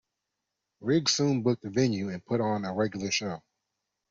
[0.79, 3.43] Riggs soon booked a venue and put on a regular show.